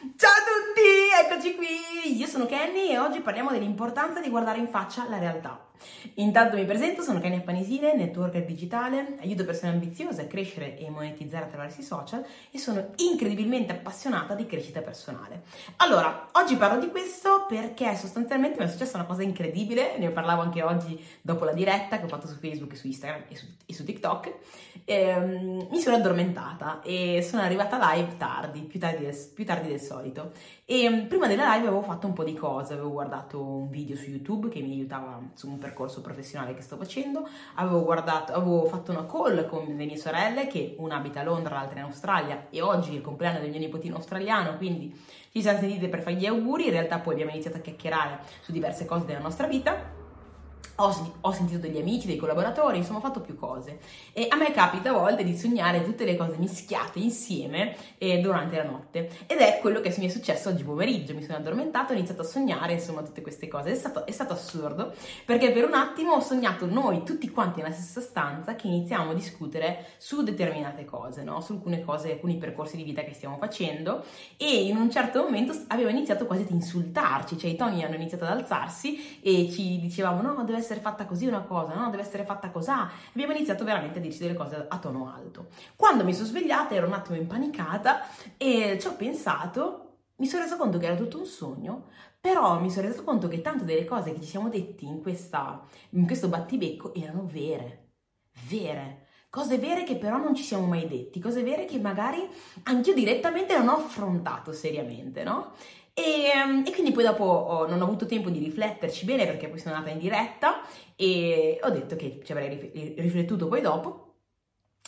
Ciao 0.00 0.30
a 0.30 0.44
tutti, 0.48 1.34
eccoci 1.34 1.54
qui. 1.56 2.16
Io 2.16 2.26
sono 2.26 2.46
Kenny 2.46 2.88
e 2.88 2.98
oggi 2.98 3.20
parliamo 3.20 3.50
dell'importanza 3.50 4.18
di 4.18 4.30
guardare 4.30 4.56
in 4.56 4.68
faccia 4.68 5.06
la 5.06 5.18
realtà. 5.18 5.69
Intanto 6.14 6.56
mi 6.56 6.64
presento, 6.64 7.02
sono 7.02 7.20
Kenya 7.20 7.40
Panisile, 7.40 7.94
networker 7.94 8.44
digitale, 8.44 9.16
aiuto 9.20 9.44
persone 9.44 9.72
ambiziose 9.72 10.22
a 10.22 10.26
crescere 10.26 10.78
e 10.78 10.88
monetizzare 10.90 11.44
attraverso 11.44 11.80
i 11.80 11.84
social 11.84 12.24
e 12.50 12.58
sono 12.58 12.90
incredibilmente 12.96 13.72
appassionata 13.72 14.34
di 14.34 14.46
crescita 14.46 14.80
personale. 14.80 15.42
Allora, 15.76 16.28
oggi 16.32 16.56
parlo 16.56 16.78
di 16.80 16.90
questo 16.90 17.46
perché 17.48 17.96
sostanzialmente 17.96 18.58
mi 18.58 18.66
è 18.66 18.68
successa 18.68 18.96
una 18.96 19.06
cosa 19.06 19.22
incredibile, 19.22 19.98
ne 19.98 20.10
parlavo 20.10 20.42
anche 20.42 20.62
oggi 20.62 21.02
dopo 21.20 21.44
la 21.44 21.52
diretta 21.52 21.98
che 21.98 22.04
ho 22.04 22.08
fatto 22.08 22.28
su 22.28 22.36
Facebook 22.36 22.76
su 22.76 22.86
Instagram 22.86 23.24
e 23.28 23.36
su, 23.36 23.46
e 23.66 23.74
su 23.74 23.84
TikTok. 23.84 24.34
Ehm, 24.84 25.68
mi 25.70 25.80
sono 25.80 25.96
addormentata 25.96 26.80
e 26.82 27.22
sono 27.22 27.42
arrivata 27.42 27.94
live 27.94 28.16
tardi, 28.16 28.60
più 28.60 28.78
tardi 28.78 29.04
del, 29.04 29.16
più 29.34 29.44
tardi 29.44 29.68
del 29.68 29.80
solito. 29.80 30.32
E 30.64 31.06
prima 31.08 31.26
della 31.26 31.54
live 31.54 31.66
avevo 31.66 31.82
fatto 31.82 32.06
un 32.06 32.12
po' 32.12 32.24
di 32.24 32.34
cose, 32.34 32.74
avevo 32.74 32.90
guardato 32.90 33.42
un 33.42 33.70
video 33.70 33.96
su 33.96 34.08
YouTube 34.08 34.48
che 34.48 34.60
mi 34.60 34.72
aiutava 34.72 35.20
su 35.34 35.48
un 35.48 35.58
percorso 35.58 35.69
professionale 36.00 36.54
che 36.54 36.62
sto 36.62 36.76
facendo, 36.76 37.28
avevo, 37.54 37.84
guardato, 37.84 38.32
avevo 38.32 38.64
fatto 38.66 38.90
una 38.90 39.06
call 39.06 39.46
con 39.48 39.64
le 39.66 39.84
mie 39.84 39.96
sorelle 39.96 40.46
che 40.46 40.74
una 40.78 40.96
abita 40.96 41.20
a 41.20 41.24
Londra, 41.24 41.54
l'altra 41.54 41.78
in 41.78 41.84
Australia 41.84 42.46
e 42.50 42.60
oggi 42.60 42.92
è 42.92 42.96
il 42.96 43.02
compleanno 43.02 43.40
del 43.40 43.50
mio 43.50 43.58
nipotino 43.58 43.96
australiano, 43.96 44.56
quindi 44.56 44.92
ci 45.32 45.42
siamo 45.42 45.58
sentite 45.58 45.88
per 45.88 46.02
fare 46.02 46.16
gli 46.16 46.26
auguri, 46.26 46.66
in 46.66 46.72
realtà 46.72 46.98
poi 46.98 47.14
abbiamo 47.14 47.30
iniziato 47.30 47.58
a 47.58 47.60
chiacchierare 47.60 48.20
su 48.40 48.52
diverse 48.52 48.84
cose 48.84 49.04
della 49.06 49.20
nostra 49.20 49.46
vita 49.46 49.99
ho, 50.80 51.12
ho, 51.20 51.32
sentito 51.32 51.58
degli 51.58 51.78
amici, 51.78 52.06
dei 52.06 52.16
collaboratori, 52.16 52.78
insomma 52.78 52.98
ho 52.98 53.02
fatto 53.02 53.20
più 53.20 53.36
cose. 53.36 53.78
E 54.12 54.26
a 54.28 54.36
me 54.36 54.50
capita 54.52 54.90
a 54.90 54.94
volte 54.94 55.24
di 55.24 55.36
sognare 55.36 55.84
tutte 55.84 56.04
le 56.04 56.16
cose 56.16 56.36
mischiate 56.38 56.98
insieme 56.98 57.76
eh, 57.98 58.18
durante 58.20 58.56
la 58.56 58.64
notte. 58.64 59.10
Ed 59.26 59.38
è 59.38 59.58
quello 59.60 59.80
che 59.80 59.94
mi 59.98 60.06
è 60.06 60.08
successo 60.08 60.48
oggi 60.48 60.64
pomeriggio. 60.64 61.14
Mi 61.14 61.22
sono 61.22 61.36
addormentato, 61.36 61.92
ho 61.92 61.96
iniziato 61.96 62.22
a 62.22 62.24
sognare, 62.24 62.74
insomma, 62.74 63.02
tutte 63.02 63.20
queste 63.20 63.48
cose. 63.48 63.72
È 63.72 63.74
stato, 63.74 64.06
è 64.06 64.10
stato 64.10 64.32
assurdo, 64.32 64.94
perché 65.24 65.52
per 65.52 65.64
un 65.64 65.74
attimo 65.74 66.14
ho 66.14 66.20
sognato 66.20 66.66
noi 66.66 67.02
tutti 67.04 67.28
quanti 67.30 67.60
nella 67.60 67.74
stessa 67.74 68.00
stanza 68.00 68.54
che 68.54 68.66
iniziamo 68.66 69.10
a 69.10 69.14
discutere 69.14 69.86
su 69.98 70.22
determinate 70.22 70.84
cose, 70.84 71.22
no? 71.22 71.40
Su 71.40 71.52
alcune 71.52 71.84
cose, 71.84 72.12
alcuni 72.12 72.38
percorsi 72.38 72.76
di 72.76 72.84
vita 72.84 73.02
che 73.02 73.12
stiamo 73.12 73.36
facendo. 73.36 74.04
E 74.36 74.66
in 74.66 74.76
un 74.76 74.90
certo 74.90 75.22
momento 75.22 75.54
avevo 75.68 75.90
iniziato 75.90 76.26
quasi 76.26 76.42
ad 76.42 76.50
insultarci, 76.50 77.36
cioè 77.36 77.50
i 77.50 77.56
toni 77.56 77.84
hanno 77.84 77.96
iniziato 77.96 78.24
ad 78.24 78.30
alzarsi 78.30 79.20
e 79.20 79.50
ci 79.50 79.78
dicevamo 79.78 80.22
no, 80.22 80.44
deve 80.50 80.62
essere 80.62 80.80
fatta 80.80 81.06
così 81.06 81.26
una 81.26 81.40
cosa, 81.42 81.74
no, 81.74 81.90
deve 81.90 82.02
essere 82.02 82.24
fatta 82.24 82.50
così. 82.50 82.70
Abbiamo 82.70 83.32
iniziato 83.32 83.64
veramente 83.64 83.98
a 83.98 84.02
dirci 84.02 84.18
delle 84.18 84.34
cose 84.34 84.66
a 84.68 84.78
tono 84.78 85.12
alto. 85.12 85.48
Quando 85.76 86.04
mi 86.04 86.14
sono 86.14 86.26
svegliata 86.26 86.74
ero 86.74 86.86
un 86.86 86.92
attimo 86.92 87.16
impanicata 87.16 88.02
e 88.36 88.78
ci 88.80 88.86
ho 88.86 88.94
pensato, 88.94 89.86
mi 90.16 90.26
sono 90.26 90.42
resa 90.42 90.56
conto 90.56 90.78
che 90.78 90.86
era 90.86 90.96
tutto 90.96 91.18
un 91.18 91.26
sogno, 91.26 91.86
però 92.20 92.60
mi 92.60 92.70
sono 92.70 92.88
resa 92.88 93.02
conto 93.02 93.28
che 93.28 93.40
tante 93.40 93.64
delle 93.64 93.84
cose 93.84 94.12
che 94.12 94.20
ci 94.20 94.28
siamo 94.28 94.48
detti 94.48 94.84
in, 94.86 95.00
questa, 95.00 95.62
in 95.90 96.06
questo 96.06 96.28
battibecco 96.28 96.92
erano 96.94 97.24
vere, 97.24 97.92
vere 98.48 99.08
cose 99.30 99.58
vere 99.58 99.84
che 99.84 99.94
però 99.96 100.16
non 100.16 100.34
ci 100.34 100.42
siamo 100.42 100.66
mai 100.66 100.88
detti, 100.88 101.20
cose 101.20 101.44
vere 101.44 101.64
che 101.64 101.78
magari 101.78 102.28
anch'io 102.64 102.92
direttamente 102.92 103.56
non 103.56 103.68
ho 103.68 103.76
affrontato 103.76 104.52
seriamente, 104.52 105.22
no? 105.22 105.52
E, 105.94 106.30
ehm, 106.34 106.64
e, 106.66 106.72
quindi 106.72 106.92
poi 106.92 107.04
dopo 107.04 107.24
ho, 107.24 107.66
non 107.66 107.80
ho 107.80 107.84
avuto 107.84 108.06
tempo 108.06 108.30
di 108.30 108.38
rifletterci 108.38 109.04
bene 109.04 109.26
perché 109.26 109.48
poi 109.48 109.58
sono 109.58 109.74
andata 109.74 109.92
in 109.92 109.98
diretta 109.98 110.62
e 110.96 111.58
ho 111.62 111.70
detto 111.70 111.96
che 111.96 112.20
ci 112.24 112.32
avrei 112.32 112.94
riflettuto 112.96 113.48
poi 113.48 113.60
dopo. 113.60 114.06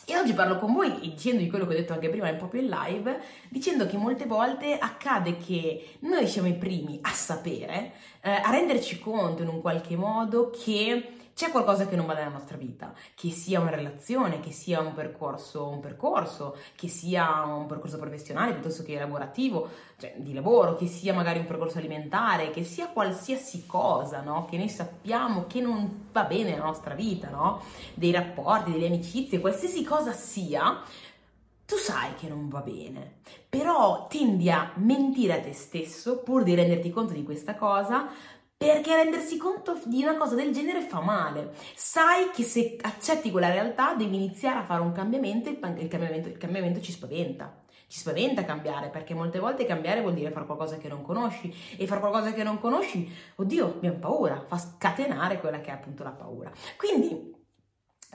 E 0.05 0.17
oggi 0.17 0.33
parlo 0.33 0.59
con 0.59 0.73
voi 0.73 0.99
dicendovi 0.99 1.47
quello 1.49 1.65
che 1.65 1.73
ho 1.73 1.77
detto 1.77 1.93
anche 1.93 2.09
prima 2.09 2.31
proprio 2.33 2.61
in 2.61 2.67
live, 2.67 3.21
dicendo 3.47 3.85
che 3.85 3.95
molte 3.95 4.25
volte 4.25 4.77
accade 4.77 5.37
che 5.37 5.97
noi 5.99 6.27
siamo 6.27 6.49
i 6.49 6.55
primi 6.55 6.99
a 7.01 7.11
sapere, 7.11 7.93
eh, 8.21 8.31
a 8.31 8.51
renderci 8.51 8.99
conto 8.99 9.43
in 9.43 9.47
un 9.47 9.61
qualche 9.61 9.95
modo 9.95 10.49
che 10.49 11.22
c'è 11.33 11.49
qualcosa 11.49 11.87
che 11.87 11.95
non 11.95 12.05
va 12.05 12.13
nella 12.13 12.29
nostra 12.29 12.57
vita, 12.57 12.93
che 13.15 13.31
sia 13.31 13.59
una 13.59 13.71
relazione, 13.71 14.39
che 14.39 14.51
sia 14.51 14.79
un 14.79 14.93
percorso, 14.93 15.67
un 15.67 15.79
percorso, 15.79 16.55
che 16.75 16.87
sia 16.87 17.43
un 17.43 17.65
percorso 17.65 17.97
professionale 17.97 18.53
piuttosto 18.53 18.83
che 18.83 18.97
lavorativo, 18.99 19.69
cioè 19.97 20.13
di 20.17 20.33
lavoro, 20.33 20.75
che 20.75 20.85
sia 20.85 21.13
magari 21.13 21.39
un 21.39 21.47
percorso 21.47 21.79
alimentare, 21.79 22.51
che 22.51 22.63
sia 22.63 22.87
qualsiasi 22.87 23.65
cosa, 23.65 24.21
no? 24.21 24.45
Che 24.45 24.57
noi 24.57 24.69
sappiamo 24.69 25.45
che 25.47 25.59
non 25.59 26.07
va 26.11 26.23
bene 26.23 26.51
nella 26.51 26.65
nostra 26.65 26.93
vita, 26.93 27.29
no? 27.29 27.63
Dei 27.95 28.11
rapporti, 28.11 28.71
delle 28.71 28.87
amicizie, 28.87 29.39
qualsiasi 29.39 29.83
cosa 29.83 30.11
sia, 30.11 30.83
tu 31.65 31.75
sai 31.77 32.13
che 32.15 32.27
non 32.27 32.49
va 32.49 32.59
bene, 32.59 33.21
però 33.49 34.05
tendi 34.07 34.51
a 34.51 34.71
mentire 34.75 35.39
a 35.39 35.41
te 35.41 35.53
stesso 35.53 36.19
pur 36.19 36.43
di 36.43 36.53
renderti 36.53 36.91
conto 36.91 37.13
di 37.13 37.23
questa 37.23 37.55
cosa 37.55 38.09
perché 38.67 38.95
rendersi 38.95 39.37
conto 39.37 39.79
di 39.85 40.03
una 40.03 40.17
cosa 40.17 40.35
del 40.35 40.53
genere 40.53 40.81
fa 40.81 41.01
male. 41.01 41.53
Sai 41.75 42.29
che 42.33 42.43
se 42.43 42.77
accetti 42.81 43.31
quella 43.31 43.49
realtà 43.49 43.93
devi 43.93 44.15
iniziare 44.15 44.59
a 44.59 44.63
fare 44.63 44.81
un 44.81 44.91
cambiamento, 44.91 45.49
il, 45.49 45.59
cambiamento, 45.59 46.29
il 46.29 46.37
cambiamento 46.37 46.81
ci 46.81 46.91
spaventa. 46.91 47.61
Ci 47.87 47.99
spaventa 47.99 48.43
cambiare 48.43 48.89
perché 48.89 49.13
molte 49.13 49.39
volte 49.39 49.65
cambiare 49.65 50.01
vuol 50.01 50.13
dire 50.13 50.31
fare 50.31 50.45
qualcosa 50.45 50.77
che 50.77 50.87
non 50.87 51.03
conosci 51.03 51.53
e 51.77 51.85
fare 51.85 51.99
qualcosa 51.99 52.33
che 52.33 52.43
non 52.43 52.59
conosci, 52.59 53.07
oddio, 53.35 53.65
abbiamo 53.65 53.99
paura, 53.99 54.43
fa 54.47 54.57
scatenare 54.57 55.39
quella 55.39 55.59
che 55.59 55.69
è 55.69 55.73
appunto 55.73 56.03
la 56.03 56.11
paura. 56.11 56.51
Quindi 56.75 57.33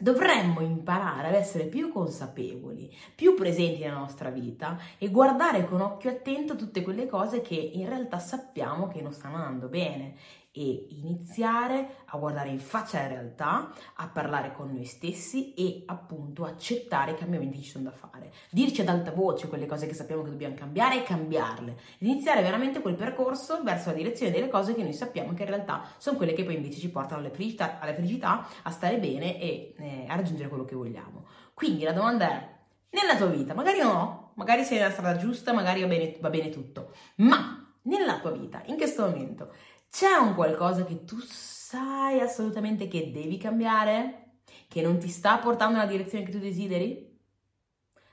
Dovremmo 0.00 0.60
imparare 0.60 1.28
ad 1.28 1.34
essere 1.34 1.64
più 1.64 1.90
consapevoli, 1.90 2.94
più 3.16 3.34
presenti 3.34 3.80
nella 3.80 3.98
nostra 3.98 4.30
vita 4.30 4.78
e 4.96 5.08
guardare 5.08 5.66
con 5.66 5.80
occhio 5.80 6.10
attento 6.10 6.54
tutte 6.54 6.82
quelle 6.82 7.08
cose 7.08 7.40
che 7.40 7.56
in 7.56 7.88
realtà 7.88 8.20
sappiamo 8.20 8.86
che 8.86 9.02
non 9.02 9.12
stanno 9.12 9.36
andando 9.36 9.66
bene 9.66 10.14
e 10.50 10.86
iniziare 10.90 11.96
a 12.06 12.18
guardare 12.18 12.48
in 12.48 12.58
faccia 12.58 13.00
la 13.00 13.06
realtà, 13.08 13.72
a 13.96 14.08
parlare 14.08 14.52
con 14.52 14.72
noi 14.72 14.84
stessi 14.84 15.54
e 15.54 15.82
appunto 15.86 16.44
accettare 16.44 17.12
i 17.12 17.16
cambiamenti 17.16 17.58
che 17.58 17.64
ci 17.64 17.70
sono 17.70 17.84
da 17.84 17.92
fare. 17.92 18.32
Dirci 18.50 18.80
ad 18.80 18.88
alta 18.88 19.12
voce 19.12 19.48
quelle 19.48 19.66
cose 19.66 19.86
che 19.86 19.94
sappiamo 19.94 20.22
che 20.22 20.30
dobbiamo 20.30 20.54
cambiare 20.54 20.96
e 20.96 21.02
cambiarle. 21.02 21.76
Iniziare 21.98 22.42
veramente 22.42 22.80
quel 22.80 22.94
percorso 22.94 23.62
verso 23.62 23.90
la 23.90 23.96
direzione 23.96 24.32
delle 24.32 24.48
cose 24.48 24.74
che 24.74 24.82
noi 24.82 24.92
sappiamo 24.92 25.34
che 25.34 25.42
in 25.42 25.48
realtà 25.48 25.84
sono 25.98 26.16
quelle 26.16 26.32
che 26.32 26.44
poi 26.44 26.56
invece 26.56 26.80
ci 26.80 26.90
portano 26.90 27.20
alla 27.20 27.30
felicità, 27.30 27.78
alla 27.78 27.94
felicità 27.94 28.46
a 28.62 28.70
stare 28.70 28.98
bene 28.98 29.40
e 29.40 29.74
eh, 29.78 30.06
a 30.08 30.16
raggiungere 30.16 30.48
quello 30.48 30.64
che 30.64 30.74
vogliamo. 30.74 31.26
Quindi 31.54 31.84
la 31.84 31.92
domanda 31.92 32.30
è, 32.30 32.56
nella 32.90 33.16
tua 33.16 33.26
vita, 33.26 33.54
magari 33.54 33.80
no, 33.80 34.32
magari 34.34 34.64
sei 34.64 34.78
nella 34.78 34.90
strada 34.90 35.16
giusta, 35.16 35.52
magari 35.52 35.82
va 35.82 35.88
bene, 35.88 36.16
va 36.20 36.30
bene 36.30 36.48
tutto, 36.48 36.92
ma 37.16 37.58
nella 37.82 38.18
tua 38.18 38.30
vita, 38.30 38.62
in 38.66 38.76
questo 38.76 39.06
momento, 39.06 39.52
c'è 39.90 40.14
un 40.16 40.34
qualcosa 40.34 40.84
che 40.84 41.04
tu 41.04 41.18
sai 41.20 42.20
assolutamente 42.20 42.88
che 42.88 43.10
devi 43.10 43.38
cambiare? 43.38 44.40
Che 44.68 44.82
non 44.82 44.98
ti 44.98 45.08
sta 45.08 45.38
portando 45.38 45.76
nella 45.76 45.90
direzione 45.90 46.24
che 46.24 46.32
tu 46.32 46.38
desideri? 46.38 47.18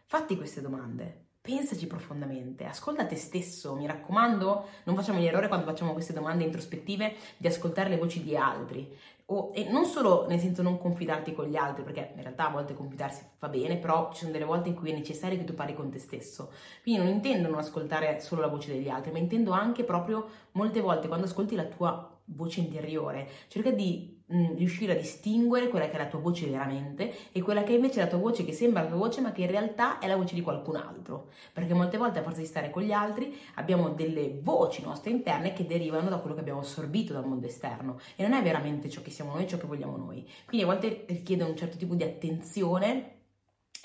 Fatti 0.05 0.37
queste 0.37 0.61
domande. 0.61 1.23
Pensaci 1.41 1.85
profondamente, 1.85 2.65
ascolta 2.65 3.05
te 3.05 3.15
stesso, 3.15 3.75
mi 3.75 3.85
raccomando, 3.85 4.67
non 4.85 4.95
facciamo 4.95 5.19
l'errore 5.19 5.47
quando 5.47 5.67
facciamo 5.67 5.93
queste 5.93 6.11
domande 6.11 6.43
introspettive 6.43 7.15
di 7.37 7.45
ascoltare 7.45 7.89
le 7.89 7.97
voci 7.97 8.23
di 8.23 8.35
altri. 8.35 8.91
O, 9.27 9.51
e 9.55 9.67
non 9.69 9.85
solo 9.85 10.27
nel 10.27 10.39
senso 10.39 10.61
non 10.61 10.77
confidarti 10.77 11.33
con 11.33 11.45
gli 11.45 11.55
altri, 11.55 11.83
perché 11.83 12.11
in 12.15 12.21
realtà 12.21 12.47
a 12.47 12.51
volte 12.51 12.75
confidarsi 12.75 13.23
fa 13.37 13.47
bene, 13.49 13.77
però 13.77 14.11
ci 14.11 14.19
sono 14.19 14.31
delle 14.31 14.45
volte 14.45 14.69
in 14.69 14.75
cui 14.75 14.91
è 14.91 14.93
necessario 14.93 15.37
che 15.37 15.43
tu 15.43 15.55
parli 15.55 15.73
con 15.73 15.89
te 15.89 15.97
stesso. 15.97 16.51
Quindi 16.83 17.01
non 17.01 17.11
intendo 17.11 17.49
non 17.49 17.57
ascoltare 17.57 18.19
solo 18.19 18.41
la 18.41 18.47
voce 18.47 18.71
degli 18.71 18.87
altri, 18.87 19.11
ma 19.11 19.17
intendo 19.17 19.51
anche 19.51 19.83
proprio 19.83 20.27
molte 20.51 20.79
volte 20.79 21.07
quando 21.07 21.25
ascolti 21.25 21.55
la 21.55 21.65
tua 21.65 22.14
voce 22.25 22.59
interiore, 22.59 23.27
cerca 23.47 23.71
di 23.71 24.21
mh, 24.25 24.55
riuscire 24.55 24.93
a 24.93 24.95
distinguere 24.95 25.67
quella 25.67 25.87
che 25.87 25.93
è 25.93 25.97
la 25.97 26.07
tua 26.07 26.19
voce 26.19 26.47
veramente 26.47 27.13
e 27.31 27.41
quella 27.41 27.63
che 27.63 27.73
invece 27.73 27.99
è 27.99 28.03
la 28.03 28.09
tua 28.09 28.17
voce 28.17 28.43
che 28.43 28.53
sembra 28.53 28.81
la 28.81 28.87
tua 28.87 28.97
voce 28.97 29.21
ma 29.21 29.31
che 29.31 29.41
in 29.41 29.51
realtà 29.51 29.99
è 29.99 30.07
la 30.07 30.15
voce 30.15 30.35
di 30.35 30.41
qualcun 30.41 30.75
altro, 30.75 31.29
perché 31.53 31.73
molte 31.73 31.97
volte 31.97 32.19
a 32.19 32.23
forza 32.23 32.39
di 32.39 32.47
stare 32.47 32.69
con 32.69 32.83
gli 32.83 32.91
altri 32.91 33.37
abbiamo 33.55 33.89
delle 33.89 34.39
voci 34.41 34.81
nostre 34.81 35.11
interne 35.11 35.53
che 35.53 35.65
derivano 35.65 36.09
da 36.09 36.17
quello 36.17 36.35
che 36.35 36.41
abbiamo 36.41 36.61
assorbito 36.61 37.13
dal 37.13 37.27
mondo 37.27 37.47
esterno. 37.47 37.99
E 38.15 38.23
non 38.23 38.33
è 38.33 38.41
veramente 38.41 38.89
ciò 38.89 39.01
che 39.01 39.11
siamo 39.11 39.33
noi, 39.33 39.47
ciò 39.47 39.57
che 39.57 39.67
vogliamo 39.67 39.97
noi. 39.97 40.27
Quindi 40.45 40.65
a 40.65 40.69
volte 40.69 41.05
richiede 41.07 41.43
un 41.43 41.55
certo 41.55 41.77
tipo 41.77 41.95
di 41.95 42.03
attenzione 42.03 43.14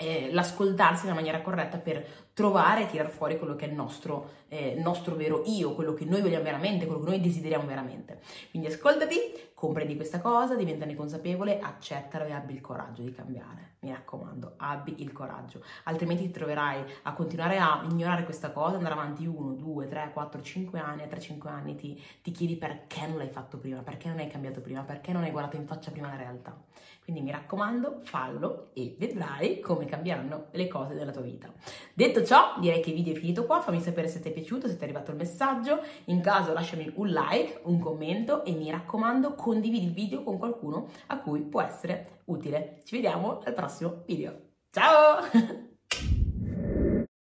eh, 0.01 0.29
l'ascoltarsi 0.31 1.03
nella 1.03 1.15
maniera 1.15 1.41
corretta 1.41 1.77
per 1.77 2.03
trovare 2.33 2.83
e 2.83 2.85
tirare 2.87 3.09
fuori 3.09 3.37
quello 3.37 3.55
che 3.55 3.65
è 3.65 3.69
il 3.69 3.75
nostro, 3.75 4.29
eh, 4.47 4.75
nostro, 4.81 5.15
vero 5.15 5.43
io, 5.45 5.75
quello 5.75 5.93
che 5.93 6.05
noi 6.05 6.21
vogliamo 6.21 6.43
veramente, 6.43 6.85
quello 6.87 7.01
che 7.01 7.09
noi 7.09 7.21
desideriamo 7.21 7.67
veramente. 7.67 8.19
Quindi 8.49 8.69
ascoltati, 8.69 9.51
comprendi 9.53 9.95
questa 9.95 10.19
cosa, 10.19 10.55
diventane 10.55 10.95
consapevole, 10.95 11.59
accettalo 11.59 12.25
e 12.25 12.31
abbi 12.31 12.53
il 12.53 12.61
coraggio 12.61 13.03
di 13.03 13.11
cambiare. 13.11 13.75
Mi 13.81 13.91
raccomando, 13.91 14.53
abbi 14.57 15.01
il 15.01 15.11
coraggio, 15.11 15.63
altrimenti 15.83 16.23
ti 16.23 16.31
troverai 16.31 16.83
a 17.03 17.13
continuare 17.13 17.57
a 17.57 17.85
ignorare 17.89 18.23
questa 18.23 18.51
cosa, 18.51 18.77
andare 18.77 18.93
avanti 18.93 19.25
1, 19.25 19.53
2, 19.53 19.87
3, 19.87 20.11
4, 20.13 20.41
5 20.41 20.79
anni, 20.79 21.03
e 21.03 21.07
tra 21.07 21.19
5 21.19 21.49
anni 21.49 21.75
ti, 21.75 22.01
ti 22.23 22.31
chiedi 22.31 22.55
perché 22.55 23.05
non 23.07 23.17
l'hai 23.17 23.29
fatto 23.29 23.57
prima, 23.57 23.81
perché 23.81 24.07
non 24.07 24.17
hai 24.17 24.27
cambiato 24.27 24.61
prima, 24.61 24.81
perché 24.81 25.11
non 25.11 25.23
hai 25.23 25.31
guardato 25.31 25.57
in 25.57 25.67
faccia 25.67 25.91
prima 25.91 26.09
la 26.09 26.15
realtà. 26.15 26.55
Quindi 27.03 27.21
mi 27.21 27.31
raccomando, 27.31 27.99
fallo 28.03 28.69
e 28.73 28.95
vedrai 28.97 29.59
come 29.59 29.85
cambieranno 29.91 30.47
le 30.51 30.67
cose 30.67 30.95
della 30.95 31.11
tua 31.11 31.21
vita. 31.21 31.51
Detto 31.93 32.23
ciò, 32.23 32.55
direi 32.59 32.81
che 32.81 32.89
il 32.89 32.95
video 32.95 33.13
è 33.13 33.17
finito 33.17 33.45
qua, 33.45 33.61
fammi 33.61 33.81
sapere 33.81 34.07
se 34.07 34.19
ti 34.19 34.29
è 34.29 34.31
piaciuto, 34.31 34.67
se 34.67 34.75
ti 34.75 34.81
è 34.81 34.83
arrivato 34.85 35.11
il 35.11 35.17
messaggio, 35.17 35.83
in 36.05 36.21
caso 36.21 36.53
lasciami 36.53 36.91
un 36.95 37.09
like, 37.09 37.61
un 37.65 37.79
commento 37.79 38.43
e 38.45 38.53
mi 38.53 38.71
raccomando 38.71 39.35
condividi 39.35 39.85
il 39.85 39.91
video 39.91 40.23
con 40.23 40.37
qualcuno 40.37 40.87
a 41.07 41.19
cui 41.19 41.41
può 41.41 41.61
essere 41.61 42.21
utile. 42.25 42.79
Ci 42.83 42.95
vediamo 42.95 43.41
al 43.43 43.53
prossimo 43.53 44.03
video. 44.05 44.33
Ciao! 44.71 45.69